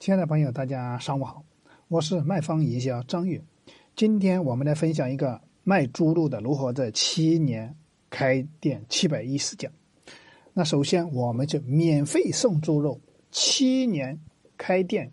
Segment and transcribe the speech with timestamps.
[0.00, 1.44] 亲爱的朋友，大家上午好，
[1.88, 3.38] 我是卖方营销张宇。
[3.94, 7.76] 今天我们来分享一个卖猪肉的如何在七年
[8.08, 9.70] 开店七百一十家。
[10.54, 12.98] 那首先我们就免费送猪肉，
[13.30, 14.18] 七年
[14.56, 15.12] 开店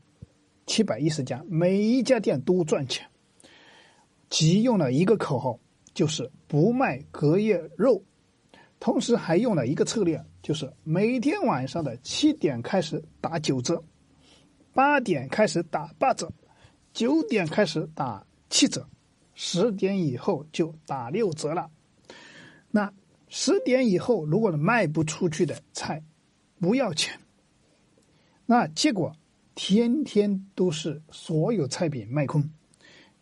[0.65, 3.05] 七百一十家，每一家店都赚钱。
[4.29, 5.59] 即用了一个口号，
[5.93, 8.01] 就是不卖隔夜肉，
[8.79, 13.83] 同时还用了一个策略，就是每天晚上的七点开始打九折。
[14.77, 16.31] 八点开始打八折，
[16.93, 18.87] 九点开始打七折，
[19.33, 21.71] 十点以后就打六折了。
[22.69, 22.93] 那
[23.27, 26.03] 十点以后，如果卖不出去的菜，
[26.59, 27.19] 不要钱。
[28.45, 29.15] 那结果
[29.55, 32.47] 天天都是所有菜品卖空。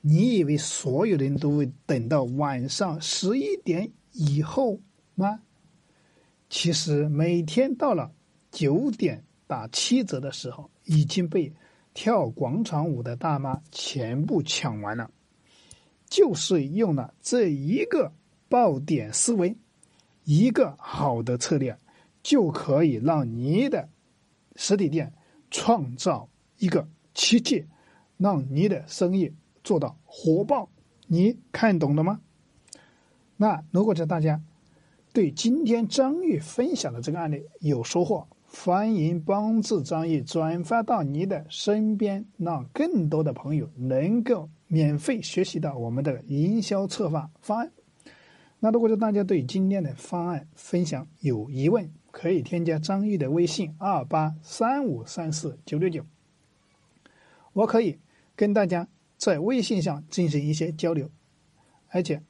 [0.02, 4.82] 你以为所有人都会等到晚上十一点以后
[5.14, 5.40] 吗？
[6.50, 8.12] 其实每天到了
[8.52, 10.70] 九点打七折的时候。
[10.88, 11.52] 已经被
[11.96, 15.10] 跳广场舞的大妈全部抢完了，
[16.08, 18.14] 就是用了这一个
[18.48, 19.58] 爆点思维，
[20.24, 21.76] 一个好的策略，
[22.22, 23.90] 就可以让你的
[24.56, 25.12] 实体店
[25.50, 27.66] 创造一个奇迹，
[28.18, 30.70] 让你的生意做到火爆。
[31.08, 32.22] 你看懂了吗？
[33.38, 34.40] 那如果这大家
[35.14, 38.28] 对今天张玉分享的这个案例有收获。
[38.64, 47.72] 欢迎帮助张毅转发到你的身边，让更多的朋友能够免费学习到我们的营销策划方案。
[48.60, 56.04] 那如果说大家对今天的方案分享有疑问，可以添加张毅的微信二八三五三四九六九，
[57.54, 58.00] 我可以
[58.36, 61.12] 跟大家在微信上进行一些交流，
[61.90, 62.24] 而且